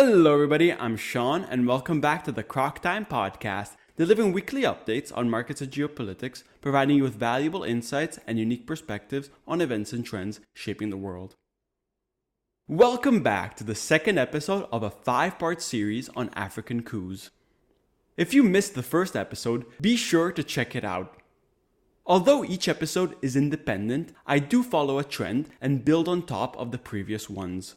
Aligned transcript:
Hello, 0.00 0.32
everybody. 0.32 0.72
I'm 0.72 0.96
Sean, 0.96 1.42
and 1.42 1.66
welcome 1.66 2.00
back 2.00 2.22
to 2.22 2.30
the 2.30 2.44
Croc 2.44 2.80
Time 2.80 3.04
Podcast, 3.04 3.72
delivering 3.96 4.30
weekly 4.32 4.62
updates 4.62 5.10
on 5.12 5.28
markets 5.28 5.60
and 5.60 5.72
geopolitics, 5.72 6.44
providing 6.60 6.98
you 6.98 7.02
with 7.02 7.16
valuable 7.16 7.64
insights 7.64 8.20
and 8.24 8.38
unique 8.38 8.64
perspectives 8.64 9.28
on 9.44 9.60
events 9.60 9.92
and 9.92 10.06
trends 10.06 10.38
shaping 10.54 10.90
the 10.90 10.96
world. 10.96 11.34
Welcome 12.68 13.24
back 13.24 13.56
to 13.56 13.64
the 13.64 13.74
second 13.74 14.18
episode 14.18 14.68
of 14.70 14.84
a 14.84 14.90
five 14.90 15.36
part 15.36 15.60
series 15.60 16.08
on 16.10 16.30
African 16.34 16.84
coups. 16.84 17.30
If 18.16 18.32
you 18.32 18.44
missed 18.44 18.76
the 18.76 18.84
first 18.84 19.16
episode, 19.16 19.66
be 19.80 19.96
sure 19.96 20.30
to 20.30 20.44
check 20.44 20.76
it 20.76 20.84
out. 20.84 21.16
Although 22.06 22.44
each 22.44 22.68
episode 22.68 23.16
is 23.20 23.34
independent, 23.34 24.12
I 24.24 24.38
do 24.38 24.62
follow 24.62 25.00
a 25.00 25.04
trend 25.04 25.48
and 25.60 25.84
build 25.84 26.06
on 26.06 26.22
top 26.22 26.56
of 26.56 26.70
the 26.70 26.78
previous 26.78 27.28
ones. 27.28 27.74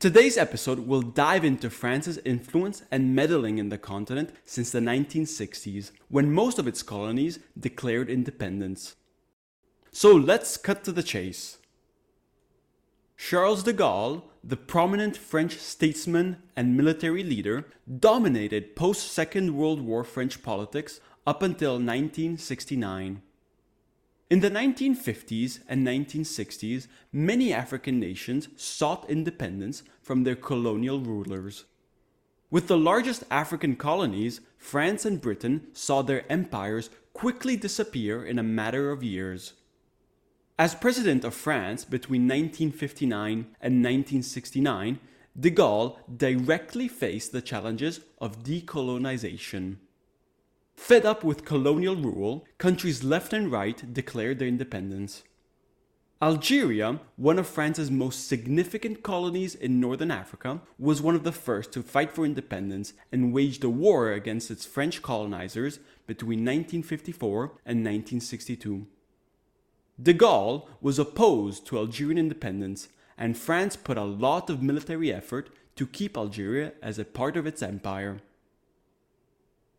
Today's 0.00 0.38
episode 0.38 0.86
will 0.86 1.02
dive 1.02 1.44
into 1.44 1.68
France's 1.68 2.20
influence 2.24 2.84
and 2.88 3.16
meddling 3.16 3.58
in 3.58 3.68
the 3.68 3.78
continent 3.78 4.30
since 4.44 4.70
the 4.70 4.78
1960s, 4.78 5.90
when 6.06 6.30
most 6.30 6.60
of 6.60 6.68
its 6.68 6.84
colonies 6.84 7.40
declared 7.58 8.08
independence. 8.08 8.94
So 9.90 10.12
let's 10.12 10.56
cut 10.56 10.84
to 10.84 10.92
the 10.92 11.02
chase. 11.02 11.58
Charles 13.16 13.64
de 13.64 13.72
Gaulle, 13.72 14.22
the 14.44 14.56
prominent 14.56 15.16
French 15.16 15.56
statesman 15.56 16.36
and 16.54 16.76
military 16.76 17.24
leader, 17.24 17.66
dominated 17.98 18.76
post 18.76 19.10
Second 19.10 19.56
World 19.56 19.80
War 19.80 20.04
French 20.04 20.44
politics 20.44 21.00
up 21.26 21.42
until 21.42 21.72
1969. 21.72 23.20
In 24.30 24.40
the 24.40 24.50
1950s 24.50 25.60
and 25.70 25.86
1960s, 25.86 26.86
many 27.10 27.50
African 27.50 27.98
nations 27.98 28.48
sought 28.56 29.08
independence 29.08 29.82
from 30.02 30.24
their 30.24 30.36
colonial 30.36 31.00
rulers. 31.00 31.64
With 32.50 32.68
the 32.68 32.76
largest 32.76 33.24
African 33.30 33.74
colonies, 33.74 34.42
France 34.58 35.06
and 35.06 35.18
Britain 35.18 35.68
saw 35.72 36.02
their 36.02 36.30
empires 36.30 36.90
quickly 37.14 37.56
disappear 37.56 38.22
in 38.22 38.38
a 38.38 38.42
matter 38.42 38.90
of 38.90 39.02
years. 39.02 39.54
As 40.58 40.74
President 40.74 41.24
of 41.24 41.32
France 41.32 41.86
between 41.86 42.22
1959 42.22 43.32
and 43.62 43.82
1969, 43.82 44.98
de 45.40 45.50
Gaulle 45.50 45.96
directly 46.14 46.86
faced 46.86 47.32
the 47.32 47.40
challenges 47.40 48.00
of 48.20 48.42
decolonization. 48.44 49.76
Fed 50.78 51.04
up 51.04 51.22
with 51.22 51.44
colonial 51.44 51.96
rule, 51.96 52.46
countries 52.56 53.04
left 53.04 53.34
and 53.34 53.52
right 53.52 53.92
declared 53.92 54.38
their 54.38 54.48
independence. 54.48 55.22
Algeria, 56.22 57.00
one 57.16 57.38
of 57.38 57.46
France's 57.46 57.90
most 57.90 58.26
significant 58.26 59.02
colonies 59.02 59.54
in 59.54 59.80
northern 59.80 60.10
Africa, 60.10 60.62
was 60.78 61.02
one 61.02 61.14
of 61.14 61.24
the 61.24 61.32
first 61.32 61.72
to 61.72 61.82
fight 61.82 62.12
for 62.12 62.24
independence 62.24 62.94
and 63.12 63.34
waged 63.34 63.64
a 63.64 63.68
war 63.68 64.12
against 64.12 64.50
its 64.50 64.64
French 64.64 65.02
colonizers 65.02 65.80
between 66.06 66.38
1954 66.38 67.42
and 67.66 67.84
1962. 67.84 68.86
De 70.00 70.14
Gaulle 70.14 70.68
was 70.80 70.98
opposed 70.98 71.66
to 71.66 71.76
Algerian 71.76 72.18
independence, 72.18 72.88
and 73.18 73.36
France 73.36 73.76
put 73.76 73.98
a 73.98 74.04
lot 74.04 74.48
of 74.48 74.62
military 74.62 75.12
effort 75.12 75.50
to 75.76 75.86
keep 75.86 76.16
Algeria 76.16 76.72
as 76.80 76.98
a 76.98 77.04
part 77.04 77.36
of 77.36 77.46
its 77.46 77.62
empire. 77.62 78.20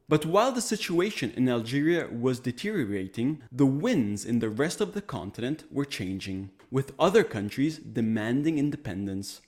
But 0.10 0.26
while 0.26 0.52
the 0.52 0.62
situation 0.62 1.32
in 1.38 1.48
Algeria 1.48 2.08
was 2.08 2.40
deteriorating, 2.40 3.44
the 3.52 3.68
winds 3.68 4.26
in 4.26 4.40
the 4.40 4.50
rest 4.50 4.82
of 4.82 4.94
the 4.94 5.04
continent 5.04 5.66
were 5.72 5.86
changing, 5.86 6.50
with 6.72 6.94
other 6.98 7.24
countries 7.24 7.78
demanding 7.78 8.58
independence. 8.58 9.42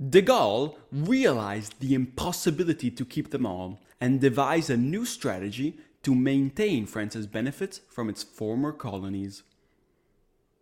De 0.00 0.22
Gaulle 0.22 0.76
realized 0.90 1.78
the 1.78 1.94
impossibility 1.94 2.90
to 2.90 3.04
keep 3.04 3.30
them 3.30 3.46
all 3.46 3.80
and 4.00 4.20
devised 4.20 4.70
a 4.70 4.76
new 4.76 5.04
strategy 5.04 5.78
to 6.02 6.16
maintain 6.16 6.84
France's 6.84 7.28
benefits 7.28 7.80
from 7.88 8.08
its 8.08 8.24
former 8.24 8.72
colonies. 8.72 9.44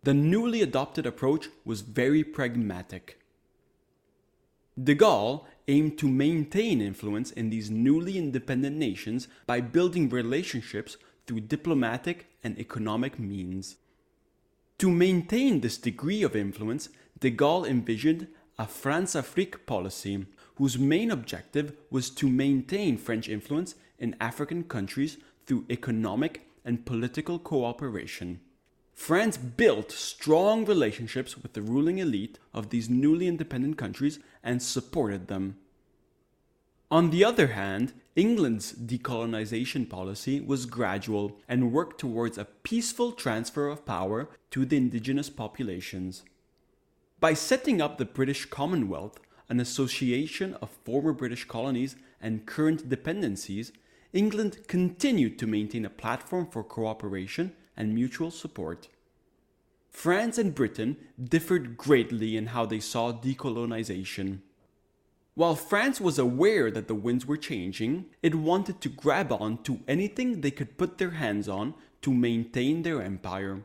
The 0.03 0.13
newly 0.13 0.61
adopted 0.61 1.07
approach 1.07 1.49
was 1.65 1.81
very 1.81 2.23
pragmatic. 2.25 3.19
De 4.81 4.95
Gaulle 4.95 5.45
aimed 5.67 5.99
to 5.99 6.09
maintain 6.09 6.81
influence 6.81 7.33
in 7.33 7.51
these 7.51 7.69
newly 7.69 8.17
independent 8.17 8.77
nations 8.77 9.27
by 9.45 9.61
building 9.61 10.09
relationships 10.09 10.97
through 11.27 11.41
diplomatic 11.41 12.29
and 12.45 12.57
economic 12.59 13.19
means. 13.19 13.77
To 14.79 14.89
maintain 14.89 15.61
this 15.61 15.79
degree 15.79 16.23
of 16.23 16.37
influence, 16.37 16.91
de 17.19 17.31
Gaulle 17.31 17.67
envisioned 17.67 18.29
a 18.57 18.67
Françafrique 18.67 19.67
policy, 19.67 20.27
whose 20.57 20.79
main 20.79 21.11
objective 21.11 21.73
was 21.91 22.11
to 22.11 22.29
maintain 22.29 22.97
French 22.97 23.29
influence 23.29 23.75
in 23.99 24.15
African 24.21 24.63
countries 24.63 25.19
through 25.47 25.67
economic 25.71 26.49
and 26.65 26.87
political 26.87 27.39
cooperation. 27.41 28.41
France 28.99 29.37
built 29.37 29.93
strong 29.93 30.65
relationships 30.65 31.39
with 31.39 31.53
the 31.53 31.63
ruling 31.63 31.99
elite 31.99 32.41
of 32.53 32.69
these 32.69 32.91
newly 32.91 33.29
independent 33.29 33.79
countries 33.79 34.19
and 34.43 34.61
supported 34.61 35.29
them. 35.29 35.57
On 36.91 37.11
the 37.11 37.25
other 37.25 37.47
hand, 37.47 37.93
England's 38.17 38.73
decolonization 38.73 39.89
policy 39.89 40.41
was 40.41 40.67
gradual 40.67 41.39
and 41.49 41.73
worked 41.73 42.01
towards 42.01 42.37
a 42.37 42.45
peaceful 42.45 43.13
transfer 43.13 43.69
of 43.69 43.87
power 43.87 44.29
to 44.51 44.67
the 44.67 44.77
indigenous 44.77 45.31
populations. 45.31 46.25
By 47.21 47.35
setting 47.35 47.81
up 47.81 47.97
the 47.99 48.05
British 48.05 48.47
Commonwealth, 48.47 49.21
an 49.49 49.61
association 49.61 50.55
of 50.55 50.71
former 50.85 51.13
British 51.13 51.45
colonies 51.45 51.95
and 52.21 52.47
current 52.47 52.89
dependencies, 52.89 53.71
England 54.13 54.67
continued 54.67 55.39
to 55.39 55.47
maintain 55.47 55.85
a 55.85 55.91
platform 55.91 56.47
for 56.47 56.65
cooperation 56.65 57.55
and 57.79 57.95
mutual 57.95 58.31
support. 58.31 58.89
France 59.89 60.37
and 60.37 60.55
Britain 60.55 60.99
differed 61.23 61.79
greatly 61.79 62.37
in 62.37 62.47
how 62.49 62.67
they 62.67 62.81
saw 62.81 63.13
decolonization. 63.13 64.41
While 65.35 65.55
France 65.55 66.01
was 66.01 66.19
aware 66.19 66.71
that 66.71 66.89
the 66.89 66.95
winds 66.95 67.25
were 67.25 67.37
changing, 67.37 68.07
it 68.23 68.35
wanted 68.35 68.81
to 68.81 68.89
grab 68.89 69.33
on 69.33 69.63
to 69.63 69.81
anything 69.87 70.41
they 70.41 70.51
could 70.51 70.77
put 70.77 70.99
their 70.99 71.13
hands 71.13 71.49
on 71.49 71.75
to 72.03 72.13
maintain 72.13 72.83
their 72.83 73.01
empire. 73.01 73.63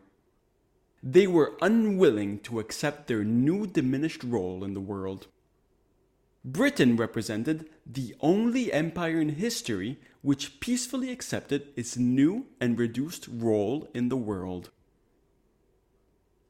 They 1.01 1.27
were 1.27 1.57
unwilling 1.61 2.39
to 2.41 2.59
accept 2.59 3.07
their 3.07 3.23
new 3.23 3.67
diminished 3.67 4.23
role 4.23 4.63
in 4.63 4.73
the 4.73 4.79
world. 4.79 5.27
Britain 6.45 6.95
represented 6.95 7.69
the 7.85 8.15
only 8.19 8.71
empire 8.71 9.19
in 9.19 9.29
history 9.29 9.97
which 10.23 10.59
peacefully 10.59 11.11
accepted 11.11 11.67
its 11.75 11.97
new 11.97 12.47
and 12.59 12.79
reduced 12.79 13.27
role 13.29 13.87
in 13.93 14.09
the 14.09 14.17
world. 14.17 14.71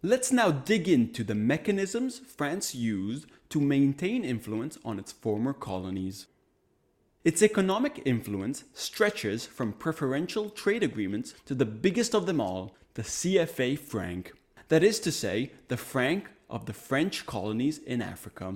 Let's 0.02 0.32
now 0.32 0.52
dig 0.52 0.88
into 0.88 1.24
the 1.24 1.36
mechanisms 1.36 2.20
France 2.20 2.76
used 2.76 3.26
to 3.50 3.60
maintain 3.60 4.24
influence 4.24 4.78
on 4.86 5.00
its 5.00 5.12
former 5.12 5.54
colonies. 5.54 6.28
Its 7.24 7.42
economic 7.42 8.02
influence 8.06 8.66
stretches 8.74 9.46
from 9.46 9.74
preferential 9.74 10.50
trade 10.50 10.84
agreements 10.84 11.34
to 11.46 11.56
the 11.56 11.66
biggest 11.66 12.14
of 12.14 12.26
them 12.26 12.40
all, 12.40 12.76
the 12.94 13.02
CFA 13.02 13.80
franc. 13.80 14.34
That 14.68 14.84
is 14.84 15.00
to 15.00 15.12
say, 15.12 15.52
the 15.68 15.78
franc 15.78 16.30
of 16.50 16.66
the 16.68 16.74
French 16.74 17.26
colonies 17.26 17.80
in 17.80 18.02
Africa. 18.02 18.56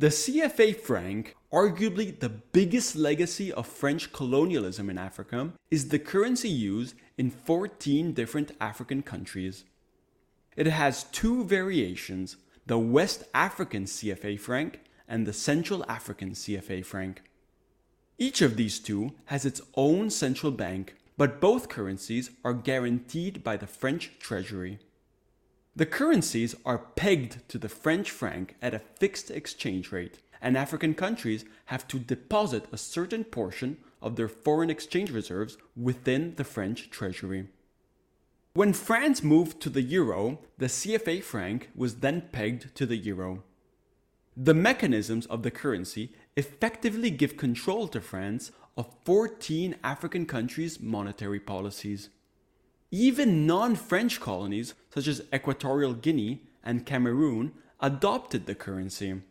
The 0.00 0.06
CFA 0.06 0.74
franc, 0.80 1.36
arguably 1.52 2.18
the 2.18 2.30
biggest 2.30 2.96
legacy 2.96 3.52
of 3.52 3.66
French 3.66 4.14
colonialism 4.14 4.88
in 4.88 4.96
Africa, 4.96 5.52
is 5.70 5.88
the 5.88 5.98
currency 5.98 6.48
used 6.48 6.94
in 7.18 7.30
14 7.30 8.14
different 8.14 8.52
African 8.62 9.02
countries. 9.02 9.64
It 10.56 10.66
has 10.68 11.04
two 11.04 11.44
variations 11.44 12.38
the 12.66 12.78
West 12.78 13.24
African 13.34 13.84
CFA 13.84 14.40
franc 14.40 14.80
and 15.06 15.26
the 15.26 15.34
Central 15.34 15.84
African 15.86 16.30
CFA 16.30 16.82
franc. 16.82 17.20
Each 18.16 18.40
of 18.40 18.56
these 18.56 18.78
two 18.78 19.12
has 19.26 19.44
its 19.44 19.60
own 19.74 20.08
central 20.08 20.50
bank, 20.50 20.94
but 21.18 21.42
both 21.42 21.68
currencies 21.68 22.30
are 22.42 22.54
guaranteed 22.54 23.44
by 23.44 23.58
the 23.58 23.66
French 23.66 24.12
Treasury. 24.18 24.78
The 25.76 25.86
currencies 25.86 26.54
are 26.66 26.78
pegged 26.78 27.48
to 27.48 27.58
the 27.58 27.68
French 27.68 28.10
franc 28.10 28.56
at 28.60 28.74
a 28.74 28.80
fixed 28.80 29.30
exchange 29.30 29.92
rate, 29.92 30.18
and 30.42 30.56
African 30.56 30.94
countries 30.94 31.44
have 31.66 31.86
to 31.88 31.98
deposit 31.98 32.64
a 32.72 32.76
certain 32.76 33.24
portion 33.24 33.78
of 34.02 34.16
their 34.16 34.28
foreign 34.28 34.68
exchange 34.68 35.10
reserves 35.10 35.56
within 35.76 36.34
the 36.34 36.44
French 36.44 36.90
treasury. 36.90 37.48
When 38.52 38.72
France 38.72 39.22
moved 39.22 39.60
to 39.60 39.70
the 39.70 39.82
euro, 39.82 40.40
the 40.58 40.66
CFA 40.66 41.22
franc 41.22 41.70
was 41.74 41.96
then 41.96 42.22
pegged 42.32 42.74
to 42.74 42.84
the 42.84 42.96
euro. 42.96 43.44
The 44.36 44.54
mechanisms 44.54 45.26
of 45.26 45.44
the 45.44 45.52
currency 45.52 46.12
effectively 46.36 47.10
give 47.10 47.36
control 47.36 47.86
to 47.88 48.00
France 48.00 48.50
of 48.76 48.92
14 49.04 49.76
African 49.84 50.26
countries' 50.26 50.80
monetary 50.80 51.38
policies. 51.38 52.08
Even 52.90 53.46
non 53.46 53.76
French 53.76 54.20
colonies, 54.20 54.74
such 54.92 55.06
as 55.06 55.22
Equatorial 55.32 55.94
Guinea 55.94 56.42
and 56.64 56.84
Cameroon, 56.84 57.52
adopted 57.80 58.46
the 58.46 58.54
currency. 58.54 59.22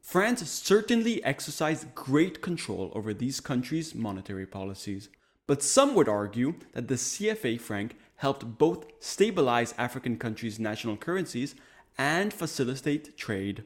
France 0.00 0.48
certainly 0.48 1.22
exercised 1.24 1.94
great 1.96 2.40
control 2.40 2.92
over 2.94 3.12
these 3.12 3.40
countries' 3.40 3.92
monetary 3.92 4.46
policies, 4.46 5.08
but 5.48 5.64
some 5.64 5.96
would 5.96 6.08
argue 6.08 6.54
that 6.74 6.86
the 6.86 6.94
CFA 6.94 7.60
franc 7.60 7.96
helped 8.16 8.56
both 8.56 8.86
stabilize 9.00 9.74
African 9.76 10.16
countries' 10.16 10.60
national 10.60 10.96
currencies 10.96 11.56
and 11.98 12.32
facilitate 12.32 13.16
trade. 13.16 13.64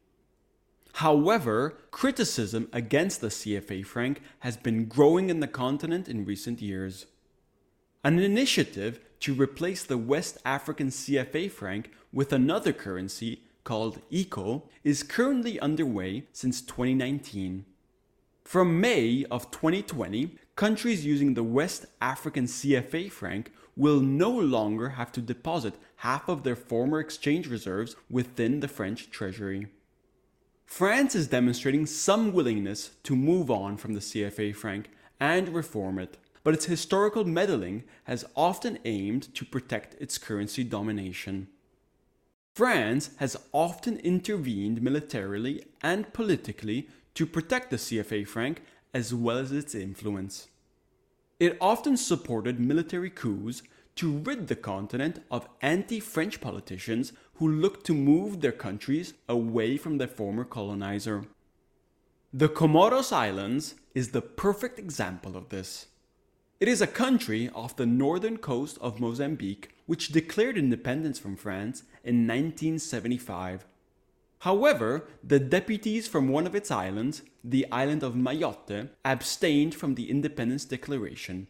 However, 0.95 1.77
criticism 1.91 2.69
against 2.73 3.21
the 3.21 3.29
CFA 3.29 3.85
franc 3.85 4.23
has 4.41 4.57
been 4.57 4.87
growing 4.87 5.29
in 5.29 5.41
the 5.41 5.47
continent 5.47 6.09
in 6.09 6.25
recent 6.25 6.63
years. 6.63 7.05
An 8.03 8.19
initiative 8.19 8.99
to 9.21 9.35
replace 9.35 9.85
the 9.85 9.99
West 9.99 10.39
African 10.45 10.89
CFA 10.89 11.51
franc 11.51 11.91
with 12.13 12.33
another 12.33 12.73
currency 12.73 13.43
called 13.65 14.01
ECO 14.11 14.65
is 14.83 15.03
currently 15.03 15.61
underway 15.61 16.25
since 16.33 16.61
2019. 16.63 17.65
From 18.45 18.81
May 18.81 19.25
of 19.31 19.51
2020, 19.51 20.37
countries 20.57 21.05
using 21.07 21.35
the 21.35 21.45
West 21.45 21.87
African 22.01 22.47
CFA 22.47 23.11
franc 23.13 23.53
will 23.77 24.01
no 24.01 24.31
longer 24.31 24.91
have 24.91 25.13
to 25.13 25.21
deposit 25.21 25.75
half 25.97 26.29
of 26.29 26.43
their 26.43 26.57
former 26.57 26.99
exchange 26.99 27.47
reserves 27.47 27.97
within 28.11 28.61
the 28.61 28.69
French 28.69 29.11
treasury. 29.11 29.69
France 30.67 31.15
is 31.15 31.29
demonstrating 31.29 31.87
some 31.87 32.33
willingness 32.33 32.91
to 33.03 33.17
move 33.17 33.51
on 33.51 33.77
from 33.77 33.95
the 33.95 34.01
CFA 34.01 34.55
franc 34.55 34.91
and 35.19 35.49
reform 35.51 35.99
it, 35.99 36.17
but 36.43 36.55
its 36.55 36.67
historical 36.67 37.25
meddling 37.25 37.85
has 38.05 38.25
often 38.35 38.79
aimed 38.85 39.35
to 39.35 39.45
protect 39.45 39.95
its 40.01 40.19
currency 40.19 40.65
domination. 40.65 41.49
France 42.55 43.11
has 43.17 43.37
often 43.53 43.99
intervened 43.99 44.83
militarily 44.83 45.65
and 45.83 46.13
politically 46.13 46.89
to 47.15 47.27
protect 47.27 47.71
the 47.71 47.77
CFA 47.77 48.27
franc 48.27 48.63
as 48.93 49.15
well 49.15 49.39
as 49.39 49.53
its 49.53 49.75
influence. 49.75 50.49
It 51.39 51.57
often 51.61 51.97
supported 51.97 52.61
military 52.61 53.11
coups 53.11 53.63
to 53.97 54.19
rid 54.19 54.49
the 54.49 54.57
continent 54.57 55.23
of 55.31 55.49
anti 55.63 56.01
French 56.01 56.41
politicians 56.41 57.13
who 57.35 57.49
looked 57.49 57.87
to 57.87 57.95
move 57.95 58.41
their 58.41 58.53
countries 58.53 59.15
away 59.29 59.77
from 59.77 59.99
their 59.99 60.09
former 60.09 60.45
colonizer. 60.45 61.25
The 62.33 62.49
Comoros 62.49 63.13
Islands 63.13 63.75
is 63.95 64.11
the 64.11 64.23
perfect 64.23 64.79
example 64.79 65.37
of 65.37 65.49
this. 65.49 65.87
It 66.61 66.69
is 66.69 66.83
a 66.83 66.87
country 66.87 67.49
off 67.55 67.77
the 67.77 67.87
northern 67.87 68.37
coast 68.37 68.77
of 68.83 69.01
Mozambique 69.01 69.71
which 69.87 70.11
declared 70.11 70.59
independence 70.59 71.19
from 71.19 71.35
France 71.35 71.85
in 72.05 72.27
1975. 72.27 73.65
However, 74.41 75.09
the 75.25 75.41
deputies 75.41 76.07
from 76.07 76.29
one 76.29 76.47
of 76.47 76.55
its 76.55 76.71
islands, 76.71 77.23
the 77.43 77.67
island 77.73 78.03
of 78.03 78.15
Mayotte, 78.15 78.91
abstained 79.07 79.75
from 79.75 79.95
the 79.95 80.11
independence 80.11 80.67
declaration. 80.67 81.47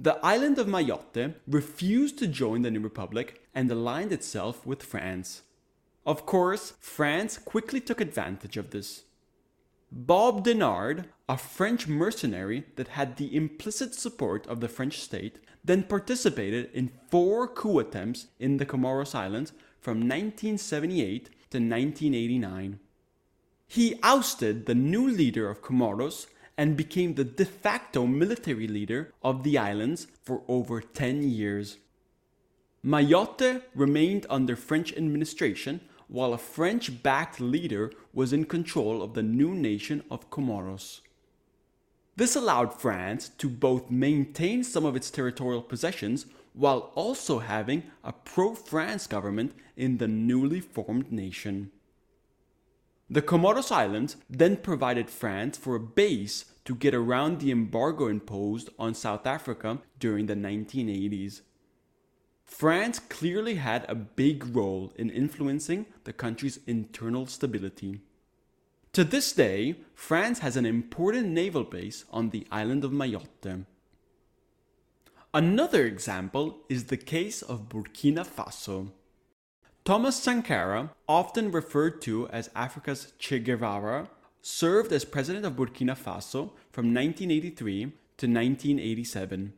The 0.00 0.18
island 0.26 0.58
of 0.58 0.66
Mayotte 0.66 1.34
refused 1.46 2.18
to 2.18 2.26
join 2.26 2.62
the 2.62 2.72
new 2.72 2.80
republic 2.80 3.40
and 3.54 3.70
aligned 3.70 4.10
itself 4.10 4.66
with 4.66 4.82
France. 4.82 5.42
Of 6.04 6.26
course, 6.26 6.72
France 6.80 7.38
quickly 7.38 7.80
took 7.80 8.00
advantage 8.00 8.56
of 8.56 8.70
this. 8.70 9.04
Bob 9.96 10.44
Denard, 10.44 11.04
a 11.28 11.38
French 11.38 11.86
mercenary 11.86 12.64
that 12.74 12.88
had 12.88 13.16
the 13.16 13.36
implicit 13.36 13.94
support 13.94 14.44
of 14.48 14.58
the 14.58 14.68
French 14.68 15.00
state, 15.00 15.38
then 15.64 15.84
participated 15.84 16.68
in 16.74 16.90
four 17.12 17.46
coup 17.46 17.78
attempts 17.78 18.26
in 18.40 18.56
the 18.56 18.66
Comoros 18.66 19.14
Islands 19.14 19.52
from 19.80 19.98
1978 19.98 21.26
to 21.26 21.58
1989. 21.58 22.80
He 23.68 24.00
ousted 24.02 24.66
the 24.66 24.74
new 24.74 25.08
leader 25.08 25.48
of 25.48 25.62
Comoros 25.62 26.26
and 26.58 26.76
became 26.76 27.14
the 27.14 27.22
de 27.22 27.44
facto 27.44 28.04
military 28.04 28.66
leader 28.66 29.12
of 29.22 29.44
the 29.44 29.56
islands 29.56 30.08
for 30.24 30.42
over 30.48 30.80
10 30.80 31.22
years. 31.22 31.78
Mayotte 32.84 33.62
remained 33.76 34.26
under 34.28 34.56
French 34.56 34.92
administration 34.96 35.82
while 36.08 36.32
a 36.32 36.38
French 36.38 37.02
backed 37.02 37.40
leader 37.40 37.92
was 38.12 38.32
in 38.32 38.44
control 38.44 39.02
of 39.02 39.14
the 39.14 39.22
new 39.22 39.54
nation 39.54 40.02
of 40.10 40.30
Comoros. 40.30 41.00
This 42.16 42.36
allowed 42.36 42.80
France 42.80 43.28
to 43.38 43.48
both 43.48 43.90
maintain 43.90 44.62
some 44.62 44.84
of 44.84 44.94
its 44.94 45.10
territorial 45.10 45.62
possessions 45.62 46.26
while 46.52 46.92
also 46.94 47.40
having 47.40 47.82
a 48.04 48.12
pro 48.12 48.54
France 48.54 49.06
government 49.06 49.52
in 49.76 49.98
the 49.98 50.06
newly 50.08 50.60
formed 50.60 51.10
nation. 51.10 51.72
The 53.10 53.22
Comoros 53.22 53.70
Islands 53.70 54.16
then 54.30 54.56
provided 54.56 55.10
France 55.10 55.58
for 55.58 55.74
a 55.74 55.80
base 55.80 56.46
to 56.64 56.74
get 56.74 56.94
around 56.94 57.40
the 57.40 57.50
embargo 57.50 58.06
imposed 58.06 58.70
on 58.78 58.94
South 58.94 59.26
Africa 59.26 59.80
during 59.98 60.26
the 60.26 60.34
1980s. 60.34 61.42
France 62.44 62.98
clearly 62.98 63.56
had 63.56 63.84
a 63.88 63.94
big 63.94 64.54
role 64.54 64.92
in 64.96 65.10
influencing 65.10 65.86
the 66.04 66.12
country's 66.12 66.60
internal 66.66 67.26
stability. 67.26 68.00
To 68.92 69.02
this 69.02 69.32
day, 69.32 69.76
France 69.94 70.38
has 70.38 70.56
an 70.56 70.64
important 70.64 71.28
naval 71.28 71.64
base 71.64 72.04
on 72.12 72.30
the 72.30 72.46
island 72.52 72.84
of 72.84 72.92
Mayotte. 72.92 73.64
Another 75.32 75.84
example 75.84 76.58
is 76.68 76.84
the 76.84 76.96
case 76.96 77.42
of 77.42 77.68
Burkina 77.68 78.24
Faso. 78.24 78.90
Thomas 79.84 80.16
Sankara, 80.16 80.92
often 81.08 81.50
referred 81.50 82.00
to 82.02 82.28
as 82.28 82.50
Africa's 82.54 83.12
Che 83.18 83.40
Guevara, 83.40 84.08
served 84.40 84.92
as 84.92 85.04
president 85.04 85.44
of 85.44 85.54
Burkina 85.54 85.98
Faso 85.98 86.52
from 86.70 86.94
1983 86.94 87.82
to 88.18 88.26
1987. 88.28 89.54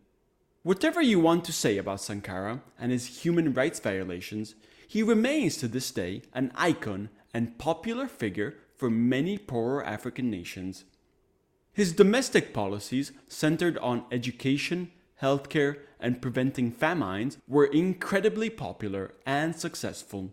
Whatever 0.67 1.01
you 1.01 1.21
want 1.21 1.45
to 1.45 1.53
say 1.53 1.79
about 1.79 2.01
Sankara 2.01 2.61
and 2.77 2.91
his 2.91 3.23
human 3.23 3.55
rights 3.55 3.79
violations, 3.79 4.57
he 4.89 5.01
remains 5.01 5.59
to 5.59 5.69
this 5.69 5.93
day 5.93 6.23
an 6.33 6.51
icon 6.57 7.09
and 7.33 7.57
popular 7.57 8.09
figure 8.09 8.57
for 8.75 8.91
many 8.91 9.39
poorer 9.39 9.87
African 9.87 10.29
nations. 10.29 10.83
His 11.73 11.93
domestic 11.93 12.53
policies 12.53 13.13
centered 13.29 13.79
on 13.79 14.07
education, 14.11 14.91
healthcare, 15.23 15.77
and 16.01 16.21
preventing 16.21 16.73
famines 16.73 17.39
were 17.47 17.67
incredibly 17.67 18.51
popular 18.51 19.15
and 19.25 19.55
successful. 19.55 20.33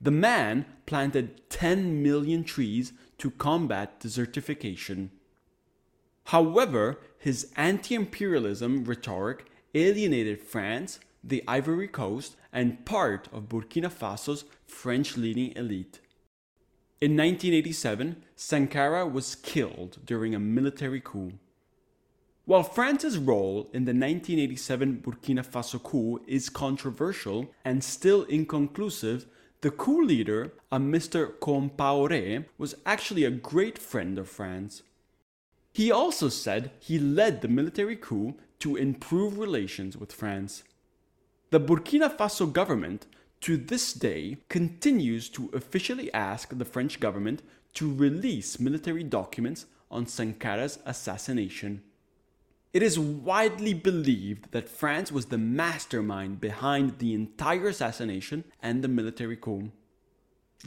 The 0.00 0.10
man 0.10 0.64
planted 0.86 1.50
10 1.50 2.02
million 2.02 2.42
trees 2.42 2.94
to 3.18 3.32
combat 3.32 4.00
desertification. 4.00 5.10
However, 6.24 7.00
his 7.18 7.52
anti 7.54 7.94
imperialism 7.94 8.84
rhetoric 8.84 9.44
alienated 9.74 10.40
France, 10.40 11.00
the 11.22 11.42
Ivory 11.46 11.88
Coast, 11.88 12.36
and 12.52 12.84
part 12.84 13.28
of 13.32 13.48
Burkina 13.48 13.90
Faso's 13.90 14.44
French 14.66 15.16
leading 15.16 15.52
elite. 15.56 16.00
In 17.00 17.12
1987, 17.12 18.24
Sankara 18.34 19.06
was 19.06 19.36
killed 19.36 19.98
during 20.04 20.34
a 20.34 20.40
military 20.40 21.00
coup. 21.00 21.32
While 22.44 22.62
France's 22.62 23.18
role 23.18 23.68
in 23.74 23.84
the 23.84 23.92
1987 23.92 25.02
Burkina 25.04 25.46
Faso 25.46 25.82
coup 25.82 26.22
is 26.26 26.48
controversial 26.48 27.52
and 27.62 27.84
still 27.84 28.24
inconclusive, 28.24 29.26
the 29.60 29.70
coup 29.70 30.02
leader, 30.02 30.54
a 30.72 30.78
Mr. 30.78 31.38
Compaoré, 31.40 32.46
was 32.56 32.74
actually 32.86 33.24
a 33.24 33.30
great 33.30 33.76
friend 33.76 34.18
of 34.18 34.30
France. 34.30 34.82
He 35.78 35.92
also 35.92 36.28
said 36.28 36.72
he 36.80 36.98
led 36.98 37.40
the 37.40 37.46
military 37.46 37.94
coup 37.94 38.34
to 38.58 38.74
improve 38.74 39.38
relations 39.38 39.96
with 39.96 40.12
France. 40.12 40.64
The 41.50 41.60
Burkina 41.60 42.10
Faso 42.16 42.52
government, 42.52 43.06
to 43.42 43.56
this 43.56 43.92
day, 43.92 44.38
continues 44.48 45.28
to 45.28 45.48
officially 45.54 46.12
ask 46.12 46.48
the 46.50 46.64
French 46.64 46.98
government 46.98 47.42
to 47.74 47.94
release 47.94 48.58
military 48.58 49.04
documents 49.04 49.66
on 49.88 50.06
Sankara's 50.06 50.80
assassination. 50.84 51.82
It 52.72 52.82
is 52.82 52.98
widely 52.98 53.72
believed 53.72 54.50
that 54.50 54.68
France 54.68 55.12
was 55.12 55.26
the 55.26 55.38
mastermind 55.38 56.40
behind 56.40 56.98
the 56.98 57.14
entire 57.14 57.68
assassination 57.68 58.42
and 58.60 58.82
the 58.82 58.88
military 58.88 59.36
coup. 59.36 59.70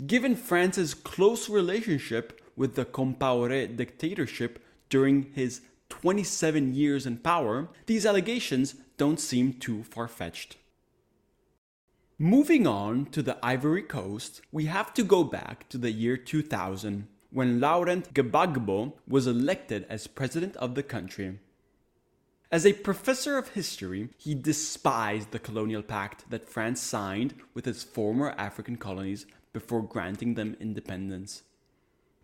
Given 0.08 0.38
France's 0.38 0.94
close 0.94 1.50
relationship 1.50 2.42
with 2.56 2.76
the 2.76 2.86
Compaoré 2.86 3.76
dictatorship 3.76 4.64
during 4.92 5.32
his 5.34 5.62
27 5.90 6.76
years 6.76 7.08
in 7.08 7.18
power, 7.18 7.70
these 7.88 8.06
allegations 8.06 8.76
don't 8.98 9.20
seem 9.20 9.54
too 9.54 9.84
far 9.84 10.08
fetched. 10.08 10.58
Moving 12.20 12.68
on 12.68 13.08
to 13.08 13.24
the 13.24 13.44
Ivory 13.44 13.82
Coast, 13.82 14.42
we 14.52 14.66
have 14.66 14.94
to 14.94 15.04
go 15.04 15.24
back 15.24 15.68
to 15.70 15.80
the 15.80 15.92
year 15.92 16.18
2000 16.18 17.08
when 17.32 17.60
Laurent 17.60 18.14
Gbagbo 18.14 18.94
was 19.08 19.26
elected 19.26 19.88
as 19.90 20.06
president 20.06 20.56
of 20.58 20.76
the 20.76 20.84
country. 20.84 21.40
As 22.52 22.66
a 22.66 22.74
professor 22.74 23.38
of 23.38 23.50
history, 23.50 24.10
he 24.18 24.36
despised 24.36 25.32
the 25.32 25.40
colonial 25.40 25.82
pact 25.82 26.30
that 26.30 26.50
France 26.50 26.82
signed 26.82 27.34
with 27.54 27.66
its 27.66 27.82
former 27.82 28.36
African 28.38 28.76
colonies 28.76 29.26
before 29.54 29.82
granting 29.82 30.34
them 30.34 30.58
independence. 30.60 31.44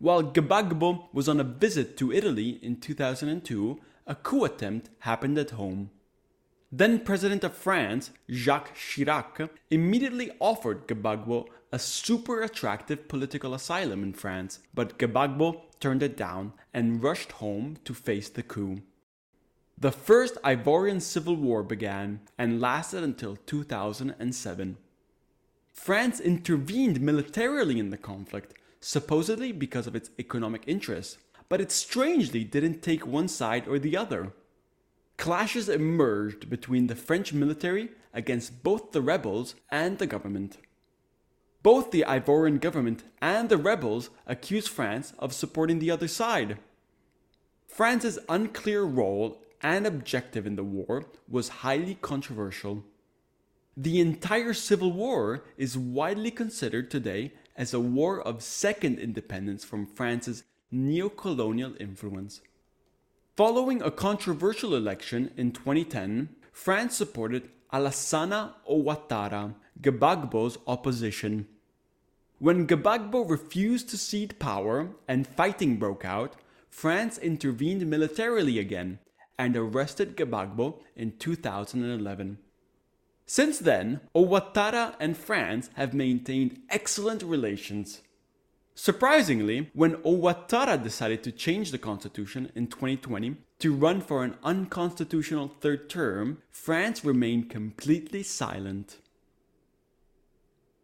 While 0.00 0.22
Gbagbo 0.22 1.12
was 1.12 1.28
on 1.28 1.40
a 1.40 1.44
visit 1.44 1.96
to 1.96 2.12
Italy 2.12 2.60
in 2.62 2.80
2002, 2.80 3.80
a 4.06 4.14
coup 4.14 4.44
attempt 4.44 4.90
happened 5.00 5.36
at 5.38 5.50
home. 5.50 5.90
Then 6.70 7.00
President 7.00 7.42
of 7.42 7.54
France, 7.54 8.10
Jacques 8.30 8.76
Chirac, 8.76 9.50
immediately 9.70 10.30
offered 10.38 10.86
Gbagbo 10.86 11.48
a 11.72 11.78
super 11.78 12.42
attractive 12.42 13.08
political 13.08 13.54
asylum 13.54 14.02
in 14.02 14.12
France, 14.12 14.60
but 14.72 14.98
Gbagbo 14.98 15.62
turned 15.80 16.02
it 16.02 16.16
down 16.16 16.52
and 16.72 17.02
rushed 17.02 17.32
home 17.32 17.76
to 17.84 17.92
face 17.92 18.28
the 18.28 18.42
coup. 18.42 18.82
The 19.76 19.92
First 19.92 20.36
Ivorian 20.44 21.00
Civil 21.00 21.36
War 21.36 21.62
began 21.62 22.20
and 22.36 22.60
lasted 22.60 23.02
until 23.02 23.36
2007. 23.36 24.76
France 25.72 26.20
intervened 26.20 27.00
militarily 27.00 27.78
in 27.78 27.90
the 27.90 27.96
conflict, 27.96 28.54
supposedly 28.80 29.52
because 29.52 29.86
of 29.86 29.96
its 29.96 30.10
economic 30.18 30.62
interests, 30.66 31.18
but 31.48 31.60
it 31.60 31.72
strangely 31.72 32.44
didn't 32.44 32.82
take 32.82 33.06
one 33.06 33.28
side 33.28 33.66
or 33.66 33.78
the 33.78 33.96
other. 33.96 34.32
Clashes 35.16 35.68
emerged 35.68 36.48
between 36.48 36.86
the 36.86 36.94
French 36.94 37.32
military 37.32 37.90
against 38.14 38.62
both 38.62 38.92
the 38.92 39.02
rebels 39.02 39.54
and 39.70 39.98
the 39.98 40.06
government. 40.06 40.58
Both 41.62 41.90
the 41.90 42.04
Ivorian 42.06 42.60
government 42.60 43.02
and 43.20 43.48
the 43.48 43.56
rebels 43.56 44.10
accused 44.26 44.68
France 44.68 45.12
of 45.18 45.32
supporting 45.32 45.80
the 45.80 45.90
other 45.90 46.08
side. 46.08 46.58
France's 47.66 48.18
unclear 48.28 48.84
role 48.84 49.42
and 49.60 49.86
objective 49.86 50.46
in 50.46 50.56
the 50.56 50.64
war 50.64 51.06
was 51.28 51.48
highly 51.48 51.96
controversial. 52.00 52.84
The 53.76 54.00
entire 54.00 54.54
Civil 54.54 54.92
War 54.92 55.44
is 55.56 55.76
widely 55.76 56.30
considered 56.30 56.90
today 56.90 57.32
as 57.58 57.74
a 57.74 57.80
war 57.80 58.20
of 58.20 58.40
second 58.40 59.00
independence 59.00 59.64
from 59.64 59.84
France's 59.84 60.44
neo-colonial 60.70 61.74
influence. 61.80 62.40
Following 63.36 63.82
a 63.82 63.90
controversial 63.90 64.76
election 64.76 65.32
in 65.36 65.50
2010, 65.50 66.28
France 66.52 66.96
supported 66.96 67.50
Alassane 67.72 68.52
Ouattara, 68.70 69.54
Gbagbo's 69.82 70.58
opposition. 70.68 71.48
When 72.38 72.66
Gbagbo 72.68 73.28
refused 73.28 73.88
to 73.90 73.98
cede 73.98 74.38
power 74.38 74.90
and 75.08 75.26
fighting 75.26 75.76
broke 75.76 76.04
out, 76.04 76.36
France 76.70 77.18
intervened 77.18 77.84
militarily 77.90 78.60
again 78.60 79.00
and 79.36 79.56
arrested 79.56 80.16
Gbagbo 80.16 80.80
in 80.94 81.16
2011. 81.18 82.38
Since 83.30 83.58
then, 83.58 84.00
Ouattara 84.14 84.94
and 84.98 85.14
France 85.14 85.68
have 85.74 85.92
maintained 85.92 86.62
excellent 86.70 87.22
relations. 87.22 88.00
Surprisingly, 88.74 89.70
when 89.74 89.96
Ouattara 89.96 90.82
decided 90.82 91.22
to 91.24 91.32
change 91.32 91.70
the 91.70 91.76
constitution 91.76 92.50
in 92.54 92.68
2020 92.68 93.36
to 93.58 93.74
run 93.74 94.00
for 94.00 94.24
an 94.24 94.38
unconstitutional 94.42 95.52
third 95.60 95.90
term, 95.90 96.38
France 96.50 97.04
remained 97.04 97.50
completely 97.50 98.22
silent. 98.22 98.96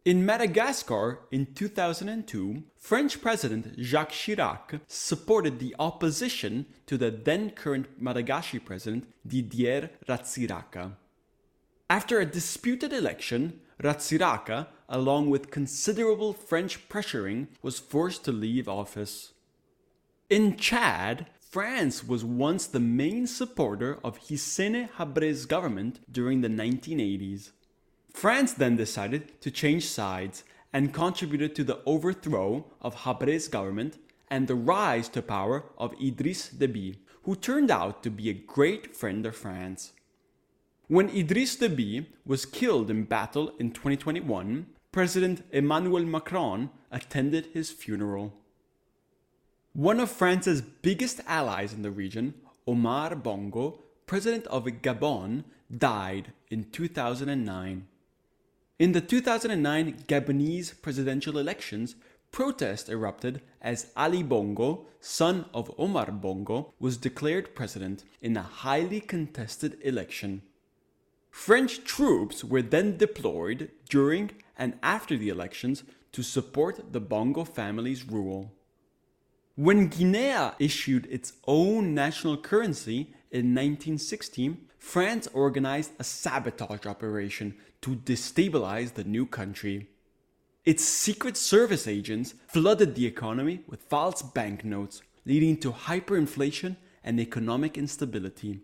In 0.05 0.27
Madagascar 0.27 1.21
in 1.31 1.55
2002, 1.55 2.63
French 2.77 3.23
President 3.23 3.81
Jacques 3.81 4.13
Chirac 4.13 4.83
supported 4.87 5.61
the 5.61 5.75
opposition 5.79 6.67
to 6.85 6.99
the 6.99 7.11
then 7.11 7.49
current 7.49 7.87
Madagascar 7.99 8.61
president 8.61 9.07
Didier 9.27 9.89
Ratsiraka. 10.07 10.97
After 11.91 12.19
a 12.19 12.25
disputed 12.27 12.95
election, 12.95 13.61
Ratsiraka, 13.83 14.69
along 14.89 15.29
with 15.29 15.51
considerable 15.51 16.33
French 16.33 16.89
pressuring, 16.89 17.49
was 17.61 17.79
forced 17.79 18.25
to 18.25 18.33
leave 18.33 18.69
office. 18.69 19.35
In 20.31 20.57
Chad, 20.57 21.27
France 21.39 22.03
was 22.03 22.25
once 22.25 22.67
the 22.67 22.81
main 22.81 23.27
supporter 23.27 23.99
of 24.03 24.19
Hissène 24.19 24.89
Habre's 24.97 25.45
government 25.45 26.01
during 26.11 26.41
the 26.41 26.49
1980s. 26.49 27.51
France 28.15 28.55
then 28.55 28.77
decided 28.77 29.39
to 29.43 29.51
change 29.51 29.87
sides 29.87 30.43
and 30.73 30.95
contributed 30.95 31.55
to 31.55 31.65
the 31.65 31.81
overthrow 31.85 32.65
of 32.81 32.95
Habre's 33.05 33.47
government 33.47 33.99
and 34.29 34.49
the 34.49 34.55
rise 34.55 35.09
to 35.11 35.21
power 35.21 35.67
of 35.77 35.93
Idriss 36.01 36.49
Deby, 36.49 36.97
who 37.25 37.37
turned 37.37 37.71
out 37.71 38.03
to 38.03 38.11
be 38.11 38.31
a 38.31 38.35
great 38.35 38.97
friend 38.97 39.27
of 39.27 39.37
France. 39.37 39.93
When 40.87 41.09
Idriss 41.09 41.57
Deby 41.57 42.05
was 42.27 42.45
killed 42.45 42.91
in 42.91 43.05
battle 43.05 43.55
in 43.59 43.71
2021, 43.71 44.67
President 44.93 45.43
Emmanuel 45.51 46.05
Macron 46.05 46.69
attended 46.93 47.47
his 47.55 47.71
funeral. 47.71 48.35
One 49.73 49.99
of 49.99 50.11
France's 50.11 50.61
biggest 50.61 51.23
allies 51.27 51.73
in 51.73 51.81
the 51.81 51.91
region, 51.91 52.35
Omar 52.67 53.17
Bongo, 53.17 53.81
president 54.05 54.47
of 54.49 54.67
Gabon, 54.67 55.45
died 55.75 56.35
in 56.51 56.65
2009. 56.65 57.87
In 58.79 58.93
the 58.93 59.01
2009 59.01 60.05
Gabonese 60.07 60.83
presidential 60.83 61.39
elections, 61.39 61.97
protest 62.31 62.91
erupted 62.91 63.41
as 63.63 63.91
Ali 63.97 64.23
Bongo, 64.23 64.85
son 65.01 65.47
of 65.55 65.73
Omar 65.79 66.13
Bongo, 66.13 66.75
was 66.79 66.99
declared 66.99 67.55
president 67.55 68.05
in 68.21 68.37
a 68.37 68.43
highly 68.43 69.01
contested 69.01 69.79
election. 69.83 70.43
French 71.35 71.83
troops 71.83 72.45
were 72.45 72.63
then 72.63 72.97
deployed 72.97 73.69
during 73.89 74.31
and 74.57 74.79
after 74.85 75.17
the 75.17 75.29
elections 75.29 75.83
to 76.13 76.23
support 76.23 76.93
the 76.93 77.01
Bongo 77.01 77.43
family's 77.45 78.05
rule. 78.05 78.53
When 79.57 79.89
Guinea 79.89 80.53
issued 80.61 81.07
its 81.11 81.33
own 81.49 81.93
national 81.93 82.37
currency 82.37 83.13
in 83.33 83.53
1916, 83.53 84.69
France 84.79 85.29
organized 85.35 85.91
a 85.99 86.05
sabotage 86.05 86.87
operation 86.87 87.57
to 87.83 87.97
destabilize 87.97 88.95
the 88.95 89.05
new 89.05 89.27
country. 89.27 89.89
Its 90.65 90.85
Secret 90.85 91.37
Service 91.37 91.89
agents 91.89 92.35
flooded 92.47 92.95
the 92.95 93.07
economy 93.07 93.65
with 93.67 93.83
false 93.83 94.23
banknotes, 94.23 95.03
leading 95.27 95.57
to 95.59 95.73
hyperinflation 95.73 96.77
and 97.03 97.19
economic 97.19 97.77
instability. 97.77 98.61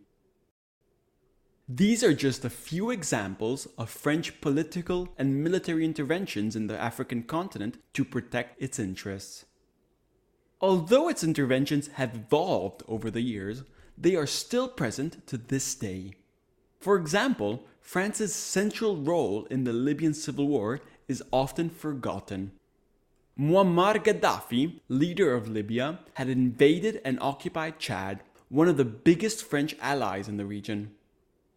These 1.73 2.03
are 2.03 2.13
just 2.13 2.45
a 2.45 2.51
few 2.51 2.91
examples 2.91 3.69
of 3.79 3.91
French 3.91 4.41
political 4.41 5.09
and 5.17 5.45
military 5.45 5.85
interventions 5.85 6.57
in 6.57 6.67
the 6.67 6.77
African 6.77 7.23
continent 7.23 7.79
to 7.93 8.05
protect 8.05 8.61
its 8.61 8.81
interests. 8.81 9.45
Although 10.61 11.09
its 11.09 11.23
interventions 11.23 11.87
have 11.95 12.17
evolved 12.17 12.83
over 12.89 13.09
the 13.09 13.21
years, 13.21 13.63
they 13.97 14.17
are 14.17 14.27
still 14.27 14.67
present 14.67 15.25
to 15.29 15.39
this 15.39 15.77
day. 15.77 16.15
For 16.81 16.97
example, 16.97 17.63
France's 17.81 18.35
central 18.35 18.97
role 18.97 19.45
in 19.45 19.63
the 19.63 19.73
Libyan 19.73 20.13
civil 20.15 20.49
war 20.49 20.81
is 21.07 21.23
often 21.33 21.71
forgotten. 21.71 22.51
Muammar 23.39 24.03
Gaddafi, 24.03 24.81
leader 24.89 25.35
of 25.35 25.49
Libya, 25.49 26.01
had 26.15 26.29
invaded 26.29 27.01
and 27.05 27.17
occupied 27.21 27.79
Chad, 27.79 28.25
one 28.49 28.67
of 28.67 28.77
the 28.77 28.85
biggest 28.85 29.45
French 29.45 29.77
allies 29.81 30.27
in 30.29 30.37
the 30.37 30.45
region. 30.45 30.97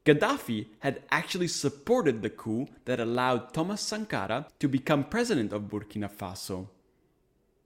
Gaddafi 0.05 0.67
had 0.79 1.01
actually 1.12 1.48
supported 1.48 2.22
the 2.22 2.29
coup 2.29 2.67
that 2.86 3.00
allowed 3.00 3.53
Thomas 3.53 3.79
Sankara 3.79 4.48
to 4.60 4.67
become 4.67 5.05
president 5.05 5.53
of 5.53 5.69
Burkina 5.69 6.12
Faso. 6.12 6.67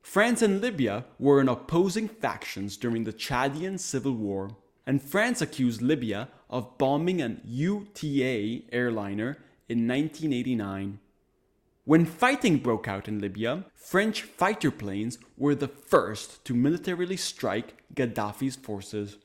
France 0.02 0.42
and 0.44 0.62
Libya 0.62 1.06
were 1.18 1.42
in 1.42 1.50
opposing 1.50 2.08
factions 2.08 2.78
during 2.78 3.04
the 3.04 3.14
Chadian 3.14 3.80
civil 3.80 4.14
war, 4.14 4.56
and 4.86 5.02
France 5.02 5.42
accused 5.42 5.82
Libya 5.82 6.30
of 6.50 6.78
bombing 6.78 7.22
an 7.22 7.42
UTA 7.44 8.62
airliner 8.72 9.38
in 9.68 9.88
1989. 9.88 11.00
When 11.86 12.06
fighting 12.06 12.58
broke 12.58 12.88
out 12.88 13.08
in 13.08 13.20
Libya, 13.20 13.66
French 13.74 14.22
fighter 14.22 14.72
planes 14.72 15.18
were 15.38 15.56
the 15.56 15.68
first 15.68 16.46
to 16.46 16.54
militarily 16.54 17.18
strike 17.18 17.82
Gaddafi's 17.94 18.56
forces. 18.56 19.18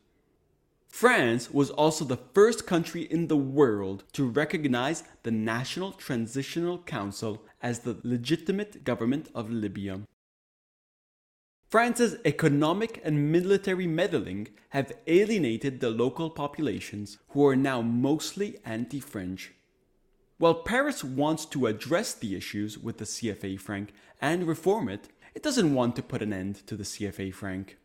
France 0.92 1.50
was 1.50 1.70
also 1.70 2.04
the 2.04 2.20
first 2.34 2.66
country 2.66 3.02
in 3.02 3.28
the 3.28 3.36
world 3.36 4.04
to 4.12 4.28
recognize 4.28 5.02
the 5.22 5.30
National 5.30 5.90
Transitional 5.90 6.78
Council 6.78 7.42
as 7.62 7.80
the 7.80 7.96
legitimate 8.04 8.84
government 8.84 9.30
of 9.34 9.50
Libya. 9.50 10.02
France's 11.70 12.16
economic 12.26 13.00
and 13.02 13.32
military 13.32 13.86
meddling 13.86 14.48
have 14.68 14.92
alienated 15.06 15.80
the 15.80 15.88
local 15.88 16.28
populations, 16.28 17.16
who 17.30 17.46
are 17.46 17.56
now 17.56 17.80
mostly 17.80 18.58
anti 18.66 19.00
French. 19.00 19.52
While 20.36 20.56
Paris 20.56 21.02
wants 21.02 21.46
to 21.46 21.68
address 21.68 22.12
the 22.12 22.36
issues 22.36 22.76
with 22.76 22.98
the 22.98 23.06
CFA 23.06 23.58
franc 23.58 23.94
and 24.20 24.46
reform 24.46 24.90
it, 24.90 25.08
it 25.34 25.42
doesn't 25.42 25.72
want 25.72 25.96
to 25.96 26.02
put 26.02 26.20
an 26.20 26.34
end 26.34 26.66
to 26.66 26.76
the 26.76 26.84
CFA 26.84 27.32
franc. 27.32 27.78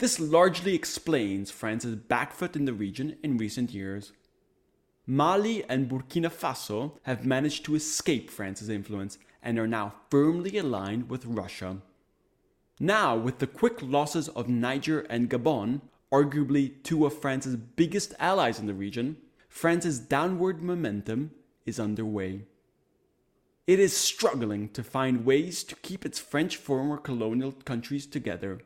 This 0.00 0.18
largely 0.18 0.74
explains 0.74 1.50
France's 1.50 1.94
back 1.94 2.32
foot 2.32 2.56
in 2.56 2.64
the 2.64 2.72
region 2.72 3.18
in 3.22 3.36
recent 3.36 3.74
years. 3.74 4.12
Mali 5.06 5.62
and 5.68 5.90
Burkina 5.90 6.30
Faso 6.30 6.92
have 7.02 7.26
managed 7.26 7.66
to 7.66 7.74
escape 7.74 8.30
France's 8.30 8.70
influence 8.70 9.18
and 9.42 9.58
are 9.58 9.66
now 9.66 9.92
firmly 10.10 10.56
aligned 10.56 11.10
with 11.10 11.26
Russia. 11.26 11.82
Now, 12.78 13.14
with 13.14 13.40
the 13.40 13.46
quick 13.46 13.82
losses 13.82 14.30
of 14.30 14.48
Niger 14.48 15.00
and 15.10 15.28
Gabon, 15.28 15.82
arguably 16.10 16.82
two 16.82 17.04
of 17.04 17.20
France's 17.20 17.56
biggest 17.56 18.14
allies 18.18 18.58
in 18.58 18.64
the 18.64 18.72
region, 18.72 19.18
France's 19.50 19.98
downward 19.98 20.62
momentum 20.62 21.32
is 21.66 21.78
underway. 21.78 22.44
It 23.66 23.78
is 23.78 23.94
struggling 23.94 24.70
to 24.70 24.82
find 24.82 25.26
ways 25.26 25.62
to 25.64 25.76
keep 25.76 26.06
its 26.06 26.18
French 26.18 26.56
former 26.56 26.96
colonial 26.96 27.52
countries 27.52 28.06
together. 28.06 28.62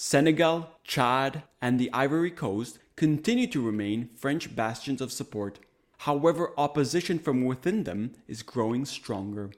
Senegal, 0.00 0.70
Chad, 0.84 1.42
and 1.60 1.76
the 1.76 1.92
Ivory 1.92 2.30
Coast 2.30 2.78
continue 2.94 3.48
to 3.48 3.60
remain 3.60 4.10
French 4.14 4.54
bastions 4.54 5.00
of 5.00 5.10
support. 5.10 5.58
However, 5.96 6.52
opposition 6.56 7.18
from 7.18 7.44
within 7.44 7.82
them 7.82 8.12
is 8.28 8.44
growing 8.44 8.84
stronger. 8.84 9.50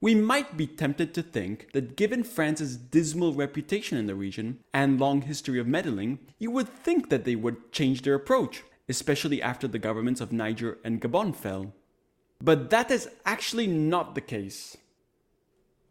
We 0.00 0.16
might 0.16 0.56
be 0.56 0.66
tempted 0.66 1.14
to 1.14 1.22
think 1.22 1.70
that 1.74 1.94
given 1.94 2.24
France's 2.24 2.76
dismal 2.76 3.34
reputation 3.34 3.96
in 3.96 4.06
the 4.06 4.16
region 4.16 4.64
and 4.74 4.98
long 4.98 5.22
history 5.22 5.60
of 5.60 5.68
meddling, 5.68 6.18
you 6.40 6.50
would 6.50 6.68
think 6.68 7.08
that 7.10 7.24
they 7.24 7.36
would 7.36 7.70
change 7.70 8.02
their 8.02 8.16
approach, 8.16 8.64
especially 8.88 9.40
after 9.40 9.68
the 9.68 9.78
governments 9.78 10.20
of 10.20 10.32
Niger 10.32 10.78
and 10.82 11.00
Gabon 11.00 11.32
fell. 11.32 11.72
But 12.42 12.70
that 12.70 12.90
is 12.90 13.08
actually 13.24 13.68
not 13.68 14.16
the 14.16 14.20
case. 14.22 14.76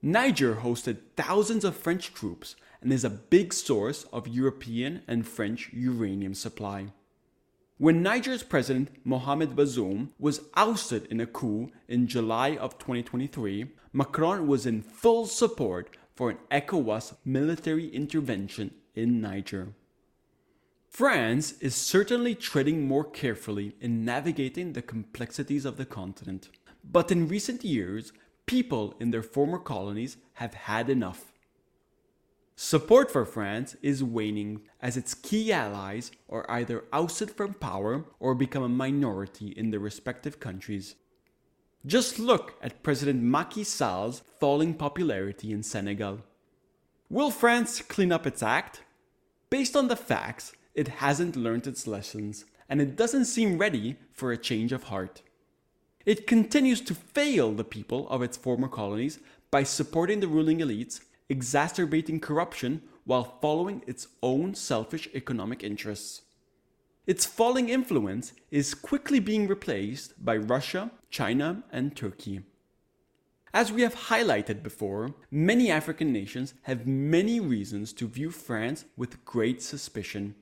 Niger 0.01 0.55
hosted 0.55 0.97
thousands 1.15 1.63
of 1.63 1.77
French 1.77 2.13
troops 2.13 2.57
and 2.85 2.93
is 2.93 3.03
a 3.03 3.09
big 3.09 3.51
source 3.51 4.03
of 4.13 4.27
European 4.27 5.01
and 5.07 5.27
French 5.27 5.71
uranium 5.73 6.35
supply. 6.35 6.85
When 7.79 8.03
Niger's 8.03 8.43
president 8.43 8.89
Mohamed 9.03 9.55
Bazoum 9.55 10.09
was 10.19 10.41
ousted 10.53 11.07
in 11.07 11.19
a 11.19 11.25
coup 11.25 11.71
in 11.87 12.05
July 12.05 12.55
of 12.55 12.77
2023, 12.77 13.71
Macron 13.91 14.45
was 14.45 14.67
in 14.67 14.83
full 14.83 15.25
support 15.25 15.97
for 16.15 16.29
an 16.29 16.37
ECOWAS 16.51 17.15
military 17.25 17.87
intervention 17.87 18.71
in 18.93 19.19
Niger. 19.19 19.69
France 20.87 21.53
is 21.53 21.73
certainly 21.73 22.35
treading 22.35 22.87
more 22.87 23.03
carefully 23.03 23.75
in 23.81 24.05
navigating 24.05 24.73
the 24.73 24.83
complexities 24.83 25.65
of 25.65 25.77
the 25.77 25.85
continent. 25.87 26.49
But 26.83 27.11
in 27.11 27.27
recent 27.27 27.63
years, 27.63 28.13
people 28.45 28.93
in 28.99 29.09
their 29.09 29.23
former 29.23 29.57
colonies 29.57 30.17
have 30.33 30.53
had 30.53 30.87
enough. 30.87 31.31
Support 32.57 33.11
for 33.11 33.25
France 33.25 33.75
is 33.81 34.01
waning 34.01 34.61
as 34.81 34.95
its 34.95 35.13
key 35.13 35.51
allies 35.51 36.11
are 36.29 36.49
either 36.49 36.85
ousted 36.93 37.29
from 37.29 37.53
power 37.53 38.05
or 38.17 38.33
become 38.33 38.63
a 38.63 38.69
minority 38.69 39.49
in 39.49 39.71
their 39.71 39.79
respective 39.81 40.39
countries. 40.39 40.95
Just 41.85 42.17
look 42.17 42.55
at 42.63 42.81
President 42.81 43.21
Macky 43.21 43.65
Sall's 43.65 44.23
falling 44.39 44.73
popularity 44.73 45.51
in 45.51 45.63
Senegal. 45.63 46.21
Will 47.09 47.29
France 47.29 47.81
clean 47.81 48.13
up 48.13 48.25
its 48.25 48.41
act? 48.41 48.83
Based 49.49 49.75
on 49.75 49.89
the 49.89 49.97
facts, 49.97 50.53
it 50.73 50.87
hasn't 50.87 51.35
learned 51.35 51.67
its 51.67 51.85
lessons, 51.85 52.45
and 52.69 52.81
it 52.81 52.95
doesn't 52.95 53.25
seem 53.25 53.57
ready 53.57 53.97
for 54.11 54.31
a 54.31 54.37
change 54.37 54.71
of 54.71 54.83
heart. 54.83 55.21
It 56.05 56.25
continues 56.25 56.79
to 56.81 56.95
fail 56.95 57.51
the 57.51 57.63
people 57.65 58.07
of 58.09 58.21
its 58.21 58.37
former 58.37 58.69
colonies 58.69 59.19
by 59.51 59.63
supporting 59.63 60.21
the 60.21 60.27
ruling 60.27 60.59
elites, 60.59 61.01
exacerbating 61.29 62.19
corruption 62.19 62.81
while 63.03 63.37
following 63.41 63.83
its 63.87 64.07
own 64.21 64.55
selfish 64.55 65.07
economic 65.13 65.63
interests. 65.63 66.21
Its 67.07 67.25
falling 67.25 67.69
influence 67.69 68.33
is 68.49 68.73
quickly 68.73 69.19
being 69.19 69.47
replaced 69.47 70.25
by 70.25 70.35
Russia, 70.35 70.91
China, 71.09 71.63
and 71.71 71.95
Turkey. 71.95 72.41
As 73.53 73.71
we 73.71 73.83
have 73.83 73.95
highlighted 73.95 74.63
before, 74.63 75.13
many 75.31 75.71
African 75.71 76.11
nations 76.11 76.55
have 76.63 76.87
many 76.87 77.39
reasons 77.39 77.93
to 77.93 78.07
view 78.07 78.31
France 78.31 78.85
with 78.97 79.23
great 79.23 79.61
suspicion. 79.61 80.35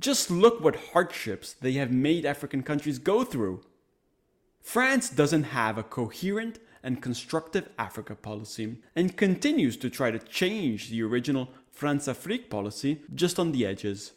Just 0.00 0.30
look 0.30 0.60
what 0.60 0.92
hardships 0.92 1.54
they 1.54 1.72
have 1.72 1.90
made 1.90 2.24
African 2.24 2.62
countries 2.62 2.98
go 3.00 3.24
through. 3.24 3.62
France 4.60 5.10
doesn't 5.10 5.44
have 5.44 5.78
a 5.78 5.82
coherent 5.82 6.60
and 6.82 7.02
constructive 7.02 7.68
Africa 7.78 8.14
policy 8.14 8.76
and 8.94 9.16
continues 9.16 9.76
to 9.78 9.90
try 9.90 10.10
to 10.10 10.18
change 10.18 10.90
the 10.90 11.02
original 11.02 11.48
Françafrique 11.76 12.50
policy 12.50 13.02
just 13.14 13.38
on 13.38 13.52
the 13.52 13.64
edges. 13.64 14.12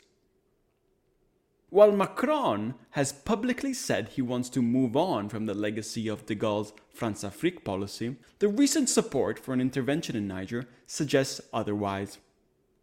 While 1.70 1.94
Macron 1.94 2.76
has 2.92 3.14
publicly 3.14 3.74
said 3.74 4.10
he 4.10 4.22
wants 4.22 4.50
to 4.50 4.62
move 4.62 4.98
on 4.98 5.30
from 5.30 5.46
the 5.46 5.54
legacy 5.54 6.10
of 6.10 6.26
de 6.26 6.36
Gaulle's 6.36 6.74
Françafrique 6.94 7.64
policy, 7.64 8.18
the 8.40 8.50
recent 8.50 8.90
support 8.90 9.40
for 9.40 9.54
an 9.54 9.62
intervention 9.62 10.18
in 10.18 10.28
Niger 10.28 10.66
suggests 10.86 11.40
otherwise. 11.54 12.18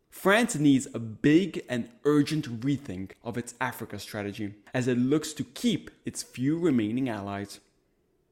France 0.09 0.57
needs 0.57 0.89
a 0.95 0.99
big 0.99 1.65
and 1.69 1.91
urgent 2.05 2.63
rethink 2.63 3.11
of 3.23 3.37
its 3.37 3.55
Africa 3.61 3.99
strategy 3.99 4.55
as 4.73 4.89
it 4.89 4.97
looks 4.97 5.35
to 5.35 5.45
keep 5.45 5.91
its 6.07 6.23
few 6.23 6.59
remaining 6.59 7.11
allies. 7.11 7.61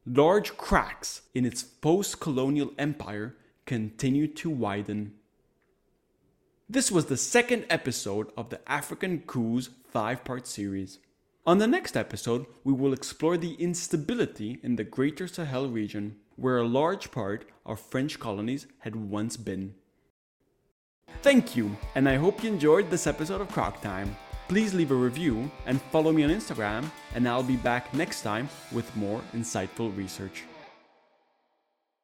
Large 0.06 0.56
cracks 0.56 1.22
in 1.34 1.44
its 1.44 1.64
post 1.64 2.20
colonial 2.20 2.70
empire 2.78 3.34
continue 3.64 4.28
to 4.34 4.48
widen. 4.48 5.14
This 6.68 6.92
was 6.92 7.06
the 7.06 7.16
second 7.16 7.66
episode 7.68 8.30
of 8.36 8.50
the 8.50 8.60
African 8.70 9.22
Coups 9.26 9.70
five 9.90 10.22
part 10.22 10.46
series. 10.46 11.00
On 11.44 11.58
the 11.58 11.66
next 11.66 11.96
episode, 11.96 12.46
we 12.62 12.72
will 12.72 12.92
explore 12.92 13.36
the 13.36 13.54
instability 13.54 14.60
in 14.62 14.76
the 14.76 14.84
Greater 14.84 15.26
Sahel 15.26 15.68
region, 15.68 16.16
where 16.36 16.58
a 16.58 16.68
large 16.68 17.10
part 17.10 17.44
of 17.64 17.80
French 17.80 18.20
colonies 18.20 18.68
had 18.80 18.94
once 18.94 19.36
been. 19.36 19.74
Thank 21.22 21.56
you, 21.56 21.76
and 21.96 22.08
I 22.08 22.14
hope 22.14 22.44
you 22.44 22.50
enjoyed 22.52 22.90
this 22.90 23.08
episode 23.08 23.40
of 23.40 23.48
Croc 23.48 23.82
Time. 23.82 24.16
Please 24.48 24.74
leave 24.74 24.92
a 24.92 24.94
review 24.94 25.50
and 25.66 25.82
follow 25.90 26.12
me 26.12 26.22
on 26.22 26.30
Instagram, 26.30 26.88
and 27.14 27.28
I'll 27.28 27.42
be 27.42 27.56
back 27.56 27.92
next 27.92 28.22
time 28.22 28.48
with 28.70 28.94
more 28.94 29.20
insightful 29.34 29.96
research. 29.96 30.44